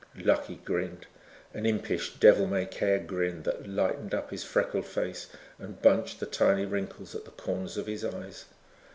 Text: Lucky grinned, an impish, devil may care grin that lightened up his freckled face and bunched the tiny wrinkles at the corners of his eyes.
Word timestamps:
Lucky 0.17 0.55
grinned, 0.55 1.05
an 1.53 1.67
impish, 1.67 2.15
devil 2.15 2.47
may 2.47 2.65
care 2.65 2.97
grin 2.97 3.43
that 3.43 3.67
lightened 3.69 4.15
up 4.15 4.31
his 4.31 4.43
freckled 4.43 4.87
face 4.87 5.27
and 5.59 5.79
bunched 5.79 6.19
the 6.19 6.25
tiny 6.25 6.65
wrinkles 6.65 7.13
at 7.13 7.23
the 7.23 7.29
corners 7.29 7.77
of 7.77 7.85
his 7.85 8.03
eyes. 8.03 8.45